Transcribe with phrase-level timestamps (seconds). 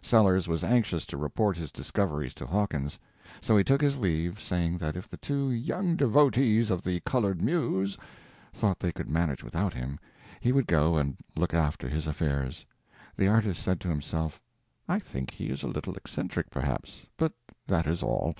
[0.00, 3.00] Sellers was anxious to report his discoveries to Hawkins;
[3.40, 7.42] so he took his leave, saying that if the two "young devotees of the colored
[7.42, 7.98] Muse"
[8.52, 9.98] thought they could manage without him,
[10.38, 12.64] he would go and look after his affairs.
[13.16, 14.40] The artist said to himself,
[14.88, 17.32] "I think he is a little eccentric, perhaps, but
[17.66, 18.36] that is all."